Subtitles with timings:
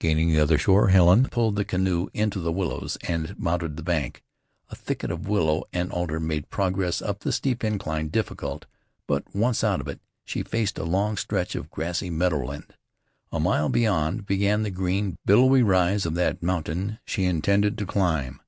[0.00, 4.22] Gaining the other shore, Helen pulled the canoe into the willows, and mounted the bank.
[4.68, 8.66] A thicket of willow and alder made progress up the steep incline difficult,
[9.06, 12.74] but once out of it she faced a long stretch of grassy meadowland.
[13.32, 17.86] A mile beyond began the green, billowy rise of that mountain which she intended to
[17.86, 18.42] climb.